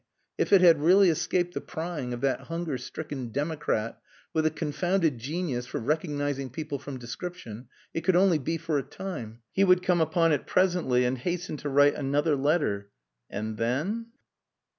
If 0.35 0.51
it 0.51 0.61
had 0.61 0.81
really 0.81 1.11
escaped 1.11 1.53
the 1.53 1.61
prying 1.61 2.11
of 2.11 2.21
that 2.21 2.47
hunger 2.49 2.79
stricken 2.79 3.27
democrat 3.31 4.01
with 4.33 4.47
a 4.47 4.49
confounded 4.49 5.19
genius 5.19 5.67
for 5.67 5.77
recognizing 5.79 6.49
people 6.49 6.79
from 6.79 6.97
description, 6.97 7.67
it 7.93 8.01
could 8.01 8.15
only 8.15 8.39
be 8.39 8.57
for 8.57 8.79
a 8.79 8.81
time. 8.81 9.43
He 9.51 9.63
would 9.63 9.83
come 9.83 10.01
upon 10.01 10.31
it 10.31 10.47
presently 10.47 11.05
and 11.05 11.19
hasten 11.19 11.55
to 11.57 11.69
write 11.69 11.93
another 11.93 12.35
letter 12.35 12.89
and 13.29 13.57
then! 13.57 14.07